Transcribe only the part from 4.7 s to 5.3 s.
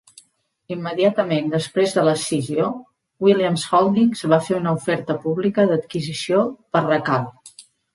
oferta